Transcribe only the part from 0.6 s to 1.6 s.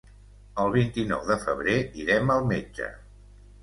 El vint-i-nou de